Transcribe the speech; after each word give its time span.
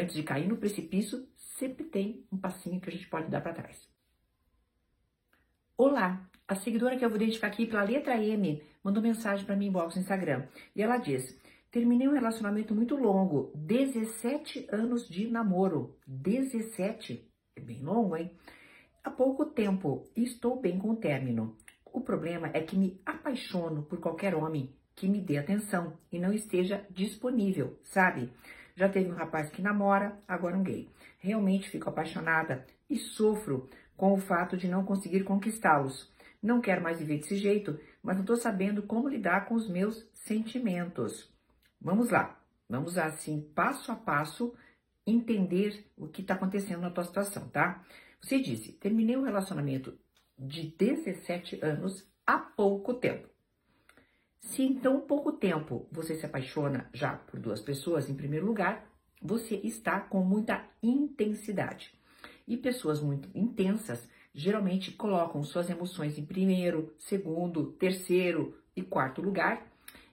Antes 0.00 0.14
de 0.14 0.22
cair 0.22 0.48
no 0.48 0.56
precipício, 0.56 1.28
sempre 1.58 1.84
tem 1.84 2.24
um 2.32 2.38
passinho 2.38 2.80
que 2.80 2.88
a 2.88 2.92
gente 2.92 3.06
pode 3.06 3.28
dar 3.28 3.42
para 3.42 3.52
trás. 3.52 3.86
Olá, 5.76 6.26
a 6.48 6.54
seguidora 6.54 6.96
que 6.96 7.04
eu 7.04 7.10
vou 7.10 7.18
identificar 7.18 7.48
aqui 7.48 7.66
pela 7.66 7.82
letra 7.82 8.16
M 8.16 8.62
mandou 8.82 9.02
mensagem 9.02 9.44
para 9.44 9.56
mim 9.56 9.66
em 9.66 9.70
box 9.70 9.94
no 9.94 10.00
Instagram. 10.00 10.48
E 10.74 10.82
ela 10.82 10.96
diz: 10.96 11.38
Terminei 11.70 12.08
um 12.08 12.14
relacionamento 12.14 12.74
muito 12.74 12.96
longo, 12.96 13.52
17 13.54 14.68
anos 14.72 15.06
de 15.06 15.28
namoro. 15.28 15.98
17? 16.06 17.30
É 17.54 17.60
bem 17.60 17.82
longo, 17.82 18.16
hein? 18.16 18.30
Há 19.04 19.10
pouco 19.10 19.44
tempo 19.44 20.08
e 20.16 20.24
estou 20.24 20.58
bem 20.58 20.78
com 20.78 20.92
o 20.92 20.96
término. 20.96 21.58
O 21.84 22.00
problema 22.00 22.50
é 22.54 22.62
que 22.62 22.78
me 22.78 22.98
apaixono 23.04 23.82
por 23.82 24.00
qualquer 24.00 24.34
homem 24.34 24.74
que 24.94 25.08
me 25.08 25.20
dê 25.20 25.38
atenção 25.38 25.98
e 26.10 26.18
não 26.18 26.32
esteja 26.32 26.84
disponível, 26.90 27.78
sabe? 27.82 28.30
Já 28.76 28.88
teve 28.88 29.10
um 29.10 29.14
rapaz 29.14 29.50
que 29.50 29.62
namora, 29.62 30.18
agora 30.26 30.56
um 30.56 30.62
gay. 30.62 30.88
Realmente 31.18 31.68
fico 31.68 31.88
apaixonada 31.88 32.66
e 32.88 32.96
sofro 32.96 33.68
com 33.96 34.12
o 34.12 34.18
fato 34.18 34.56
de 34.56 34.68
não 34.68 34.84
conseguir 34.84 35.24
conquistá-los. 35.24 36.10
Não 36.42 36.60
quero 36.60 36.82
mais 36.82 36.98
viver 36.98 37.18
desse 37.18 37.36
jeito, 37.36 37.78
mas 38.02 38.16
não 38.16 38.22
estou 38.22 38.36
sabendo 38.36 38.82
como 38.82 39.08
lidar 39.08 39.44
com 39.46 39.54
os 39.54 39.68
meus 39.68 40.08
sentimentos. 40.14 41.30
Vamos 41.80 42.10
lá, 42.10 42.38
vamos 42.68 42.96
assim, 42.96 43.42
passo 43.54 43.92
a 43.92 43.94
passo, 43.94 44.54
entender 45.06 45.84
o 45.96 46.08
que 46.08 46.22
está 46.22 46.34
acontecendo 46.34 46.80
na 46.80 46.90
tua 46.90 47.04
situação, 47.04 47.48
tá? 47.48 47.84
Você 48.20 48.40
disse, 48.40 48.72
terminei 48.72 49.16
um 49.16 49.24
relacionamento 49.24 49.98
de 50.38 50.74
17 50.78 51.58
anos 51.62 52.08
há 52.26 52.38
pouco 52.38 52.94
tempo. 52.94 53.28
Se 54.50 54.64
em 54.64 54.74
tão 54.74 55.00
pouco 55.00 55.30
tempo 55.30 55.86
você 55.92 56.16
se 56.16 56.26
apaixona 56.26 56.90
já 56.92 57.14
por 57.14 57.38
duas 57.38 57.60
pessoas, 57.60 58.10
em 58.10 58.16
primeiro 58.16 58.44
lugar, 58.44 58.84
você 59.22 59.54
está 59.62 60.00
com 60.00 60.24
muita 60.24 60.68
intensidade. 60.82 61.94
E 62.48 62.56
pessoas 62.56 63.00
muito 63.00 63.30
intensas 63.32 64.08
geralmente 64.34 64.90
colocam 64.90 65.40
suas 65.44 65.70
emoções 65.70 66.18
em 66.18 66.26
primeiro, 66.26 66.92
segundo, 66.98 67.70
terceiro 67.74 68.58
e 68.74 68.82
quarto 68.82 69.22
lugar 69.22 69.68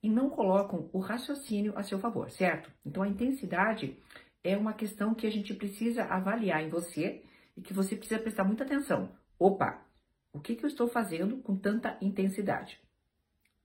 e 0.00 0.08
não 0.08 0.30
colocam 0.30 0.88
o 0.92 1.00
raciocínio 1.00 1.76
a 1.76 1.82
seu 1.82 1.98
favor, 1.98 2.30
certo? 2.30 2.70
Então 2.86 3.02
a 3.02 3.08
intensidade 3.08 3.98
é 4.44 4.56
uma 4.56 4.74
questão 4.74 5.12
que 5.12 5.26
a 5.26 5.30
gente 5.30 5.52
precisa 5.54 6.04
avaliar 6.04 6.62
em 6.62 6.68
você 6.68 7.24
e 7.56 7.60
que 7.60 7.74
você 7.74 7.96
precisa 7.96 8.20
prestar 8.20 8.44
muita 8.44 8.62
atenção. 8.62 9.10
Opa, 9.36 9.84
o 10.32 10.38
que, 10.38 10.54
que 10.54 10.64
eu 10.64 10.68
estou 10.68 10.86
fazendo 10.86 11.38
com 11.38 11.56
tanta 11.56 11.98
intensidade? 12.00 12.80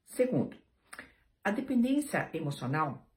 Segundo, 0.05 0.55
a 1.43 1.51
dependência 1.51 2.29
emocional, 2.33 3.07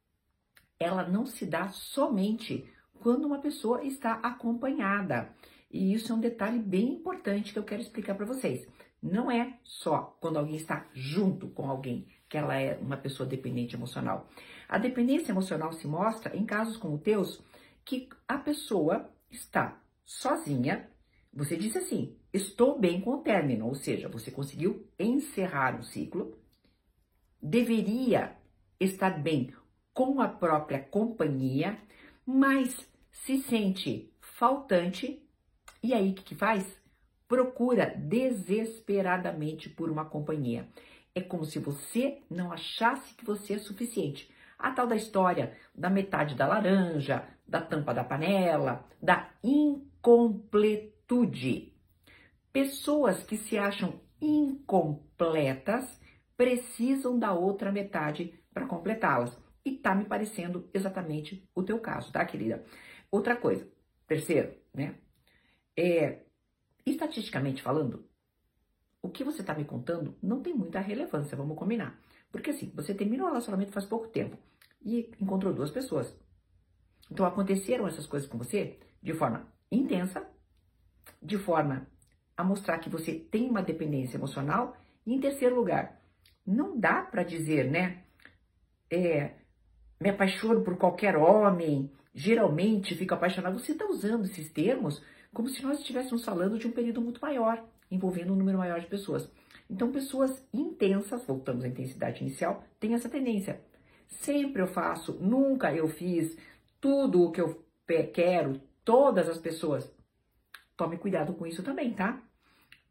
ela 0.78 1.06
não 1.06 1.27
se 1.27 1.47
dá 1.47 1.69
somente 1.69 2.69
quando 3.00 3.25
uma 3.25 3.41
pessoa 3.41 3.84
está 3.84 4.14
acompanhada. 4.14 5.34
E 5.70 5.92
isso 5.92 6.12
é 6.12 6.14
um 6.14 6.20
detalhe 6.20 6.58
bem 6.58 6.95
importante 6.95 7.53
que 7.53 7.58
eu 7.58 7.64
quero 7.64 7.83
explicar 7.83 8.14
para 8.14 8.27
vocês. 8.27 8.67
Não 9.03 9.30
é 9.30 9.58
só 9.62 10.17
quando 10.20 10.39
alguém 10.39 10.56
está 10.56 10.86
junto 10.92 11.48
com 11.48 11.70
alguém 11.70 12.06
que 12.28 12.36
ela 12.36 12.56
é 12.56 12.77
uma 12.78 12.97
pessoa 12.97 13.28
dependente 13.28 13.75
emocional. 13.75 14.28
A 14.69 14.77
dependência 14.77 15.33
emocional 15.33 15.73
se 15.73 15.86
mostra 15.86 16.36
em 16.36 16.45
casos 16.45 16.77
como 16.77 16.97
o 16.97 16.98
teus 16.98 17.42
que 17.84 18.08
a 18.27 18.36
pessoa 18.36 19.11
está 19.30 19.80
sozinha. 20.05 20.91
Você 21.33 21.56
disse 21.56 21.78
assim: 21.78 22.17
estou 22.33 22.78
bem 22.78 23.00
com 23.00 23.12
o 23.12 23.23
término, 23.23 23.67
ou 23.67 23.75
seja, 23.75 24.08
você 24.08 24.30
conseguiu 24.30 24.86
encerrar 24.98 25.78
o 25.78 25.84
ciclo 25.84 26.36
deveria 27.41 28.36
estar 28.81 29.20
bem 29.20 29.53
com 29.92 30.20
a 30.20 30.28
própria 30.28 30.78
companhia, 30.78 31.78
mas 32.25 32.89
se 33.11 33.39
sente 33.39 34.12
faltante, 34.20 35.20
e 35.83 35.92
aí 35.92 36.11
o 36.11 36.14
que, 36.14 36.22
que 36.22 36.34
faz? 36.34 36.80
Procura 37.27 37.92
desesperadamente 37.97 39.69
por 39.69 39.91
uma 39.91 40.05
companhia. 40.05 40.68
É 41.14 41.20
como 41.20 41.45
se 41.45 41.58
você 41.58 42.23
não 42.30 42.52
achasse 42.52 43.14
que 43.14 43.24
você 43.24 43.55
é 43.55 43.58
suficiente. 43.58 44.30
A 44.58 44.70
tal 44.70 44.86
da 44.86 44.96
história 44.96 45.57
da 45.74 45.90
metade 45.90 46.34
da 46.34 46.46
laranja, 46.46 47.24
da 47.46 47.61
tampa 47.61 47.92
da 47.92 48.05
panela, 48.05 48.86
da 49.02 49.29
incompletude. 49.42 51.73
Pessoas 52.52 53.23
que 53.23 53.36
se 53.36 53.58
acham 53.58 54.01
incompletas 54.20 56.01
precisam 56.39 57.19
da 57.19 57.33
outra 57.35 57.73
metade 57.73 58.33
para 58.55 58.65
completá-las. 58.65 59.37
E 59.65 59.73
tá 59.73 59.95
me 59.95 60.05
parecendo 60.05 60.71
exatamente 60.73 61.47
o 61.53 61.63
teu 61.65 61.79
caso, 61.81 62.13
tá, 62.13 62.25
querida? 62.25 62.65
Outra 63.11 63.37
coisa, 63.37 63.69
terceiro, 64.07 64.55
né? 64.73 64.95
É, 65.77 66.23
estatisticamente 66.87 67.61
falando, 67.61 68.09
o 69.03 69.11
que 69.11 69.25
você 69.25 69.43
tá 69.43 69.53
me 69.53 69.65
contando 69.65 70.17
não 70.23 70.41
tem 70.41 70.55
muita 70.55 70.81
relevância, 70.81 71.37
vamos 71.37 71.59
combinar. 71.59 72.01
Porque 72.31 72.51
assim, 72.51 72.73
você 72.75 72.95
terminou 72.95 73.27
um 73.27 73.31
relacionamento 73.31 73.73
faz 73.73 73.85
pouco 73.85 74.09
tempo 74.09 74.39
e 74.81 75.11
encontrou 75.20 75.53
duas 75.53 75.70
pessoas. 75.70 76.17
Então 77.11 77.27
aconteceram 77.27 77.87
essas 77.87 78.07
coisas 78.07 78.29
com 78.29 78.39
você 78.39 78.79
de 79.03 79.13
forma 79.13 79.53
intensa, 79.70 80.27
de 81.20 81.37
forma 81.37 81.87
a 82.37 82.45
mostrar 82.45 82.79
que 82.79 82.89
você 82.89 83.15
tem 83.15 83.51
uma 83.51 83.63
dependência 83.63 84.17
emocional 84.17 84.77
e 85.05 85.15
em 85.15 85.20
terceiro 85.20 85.57
lugar, 85.57 85.98
não 86.48 86.79
dá 86.79 87.03
para 87.03 87.23
dizer, 87.23 87.70
né? 87.70 88.03
É, 88.91 89.33
me 90.01 90.09
apaixono 90.09 90.63
por 90.63 90.77
qualquer 90.77 91.17
homem, 91.17 91.91
geralmente 92.14 92.95
fico 92.95 93.14
apaixonado. 93.14 93.59
Você 93.59 93.73
está 93.73 93.86
usando 93.86 94.25
esses 94.25 94.51
termos 94.51 95.03
como 95.33 95.48
se 95.48 95.63
nós 95.63 95.79
estivéssemos 95.79 96.25
falando 96.25 96.58
de 96.58 96.67
um 96.67 96.73
período 96.73 97.03
muito 97.03 97.20
maior, 97.20 97.63
envolvendo 97.91 98.33
um 98.33 98.37
número 98.37 98.58
maior 98.58 98.81
de 98.81 98.87
pessoas. 98.87 99.31
Então, 99.69 99.92
pessoas 99.92 100.42
intensas, 100.53 101.27
voltamos 101.27 101.64
à 101.64 101.69
intensidade 101.69 102.23
inicial, 102.23 102.64
têm 102.81 102.95
essa 102.95 103.11
tendência. 103.11 103.61
Sempre 104.07 104.63
eu 104.63 104.67
faço, 104.67 105.13
nunca 105.20 105.75
eu 105.75 105.87
fiz 105.87 106.35
tudo 106.81 107.23
o 107.23 107.31
que 107.31 107.41
eu 107.41 107.63
quero, 108.14 108.58
todas 108.83 109.29
as 109.29 109.37
pessoas. 109.37 109.92
Tome 110.77 110.97
cuidado 110.97 111.35
com 111.35 111.47
isso 111.47 111.63
também, 111.63 111.92
tá? 111.92 112.23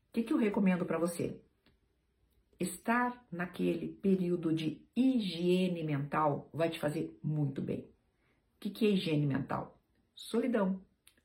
O 0.10 0.14
que, 0.14 0.22
que 0.22 0.34
eu 0.34 0.38
recomendo 0.38 0.86
para 0.86 1.00
você? 1.00 1.42
Estar 2.60 3.26
naquele 3.32 3.88
período 3.88 4.54
de 4.54 4.82
higiene 4.96 5.84
mental 5.84 6.50
vai 6.54 6.70
te 6.70 6.80
fazer 6.80 7.18
muito 7.24 7.62
bem. 7.62 7.80
O 7.80 8.60
que, 8.60 8.70
que 8.70 8.86
é 8.86 8.90
higiene 8.90 9.26
mental? 9.26 9.80
Solidão, 10.16 10.82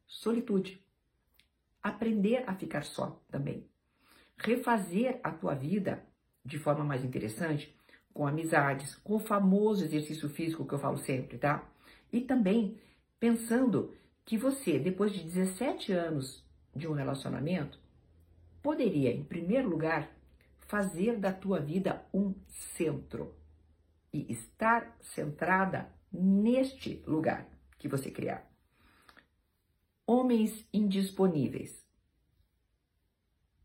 solitude. 0.06 0.84
Aprender 1.82 2.44
a 2.46 2.54
ficar 2.54 2.84
só 2.84 3.22
também. 3.30 3.66
Refazer 4.36 5.18
a 5.22 5.30
tua 5.30 5.54
vida 5.54 6.06
de 6.44 6.58
forma 6.58 6.84
mais 6.84 7.04
interessante, 7.04 7.74
com 8.12 8.26
amizades, 8.26 8.94
com 8.96 9.16
o 9.16 9.20
famoso 9.20 9.84
exercício 9.84 10.28
físico 10.28 10.66
que 10.66 10.74
eu 10.74 10.78
falo 10.78 10.98
sempre, 10.98 11.38
tá? 11.38 11.66
E 12.12 12.20
também 12.20 12.78
pensando 13.18 13.94
que 14.24 14.36
você, 14.36 14.78
depois 14.78 15.12
de 15.12 15.22
17 15.22 15.92
anos 15.92 16.44
de 16.74 16.86
um 16.86 16.92
relacionamento, 16.92 17.78
poderia, 18.62 19.12
em 19.12 19.24
primeiro 19.24 19.68
lugar, 19.68 20.10
fazer 20.72 21.18
da 21.18 21.30
tua 21.30 21.60
vida 21.60 22.08
um 22.14 22.34
centro 22.48 23.36
e 24.10 24.32
estar 24.32 24.96
centrada 25.02 25.94
neste 26.10 27.04
lugar 27.06 27.46
que 27.78 27.86
você 27.86 28.10
criar. 28.10 28.50
Homens 30.06 30.66
indisponíveis. 30.72 31.86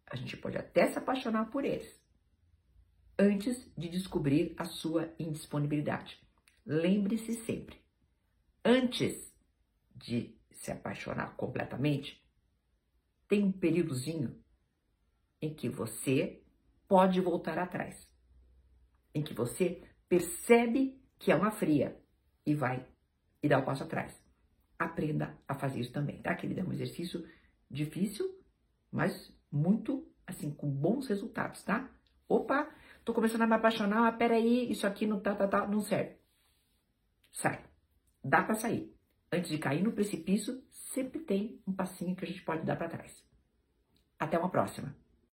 A 0.05 0.17
gente 0.17 0.35
pode 0.35 0.57
até 0.57 0.91
se 0.91 0.97
apaixonar 0.97 1.49
por 1.49 1.63
eles 1.63 1.97
antes 3.17 3.71
de 3.77 3.87
descobrir 3.87 4.53
a 4.57 4.65
sua 4.65 5.09
indisponibilidade. 5.17 6.21
Lembre-se 6.65 7.35
sempre, 7.45 7.81
antes 8.65 9.33
de 9.95 10.37
se 10.51 10.73
apaixonar 10.73 11.37
completamente, 11.37 12.21
tem 13.29 13.45
um 13.45 13.51
períodozinho 13.51 14.43
em 15.41 15.53
que 15.53 15.69
você 15.69 16.43
pode 16.87 17.19
voltar 17.21 17.57
atrás, 17.57 18.07
em 19.13 19.23
que 19.23 19.33
você 19.33 19.83
percebe 20.07 21.01
que 21.19 21.31
é 21.31 21.35
uma 21.35 21.51
fria 21.51 21.99
e 22.45 22.53
vai 22.53 22.85
e 23.41 23.49
dá 23.49 23.59
o 23.59 23.61
um 23.61 23.65
passo 23.65 23.83
atrás. 23.83 24.19
Aprenda 24.79 25.37
a 25.47 25.55
fazer 25.55 25.79
isso 25.79 25.91
também, 25.91 26.21
tá, 26.21 26.35
querida? 26.35 26.61
É 26.61 26.63
um 26.63 26.71
exercício 26.71 27.27
difícil, 27.69 28.25
mas 28.91 29.33
muito, 29.51 30.07
assim, 30.25 30.51
com 30.51 30.69
bons 30.69 31.07
resultados, 31.07 31.63
tá? 31.63 31.89
Opa, 32.27 32.69
tô 33.03 33.13
começando 33.13 33.41
a 33.41 33.47
me 33.47 33.55
apaixonar, 33.55 34.01
mas 34.01 34.15
peraí, 34.17 34.69
isso 34.71 34.85
aqui 34.85 35.05
não 35.05 35.19
tá, 35.19 35.35
tá, 35.35 35.47
tá, 35.47 35.67
não 35.67 35.81
serve. 35.81 36.17
Sai. 37.31 37.63
Dá 38.23 38.43
para 38.43 38.55
sair. 38.55 38.93
Antes 39.31 39.49
de 39.49 39.57
cair 39.57 39.83
no 39.83 39.91
precipício, 39.91 40.63
sempre 40.71 41.19
tem 41.19 41.61
um 41.67 41.73
passinho 41.73 42.15
que 42.15 42.25
a 42.25 42.27
gente 42.27 42.43
pode 42.43 42.65
dar 42.65 42.75
para 42.75 42.89
trás. 42.89 43.23
Até 44.19 44.37
uma 44.37 44.49
próxima. 44.49 44.95